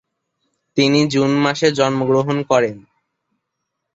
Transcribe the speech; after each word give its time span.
তিনি 0.77 0.99
জুন 1.07 1.31
মাসে 1.43 1.67
জন্মগ্রহণ 1.71 2.37
করেন। 2.43 2.77